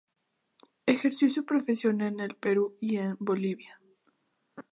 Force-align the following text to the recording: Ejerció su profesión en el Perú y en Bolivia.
Ejerció 0.87 1.29
su 1.29 1.45
profesión 1.45 2.01
en 2.01 2.21
el 2.21 2.33
Perú 2.33 2.75
y 2.81 2.97
en 2.97 3.17
Bolivia. 3.19 3.79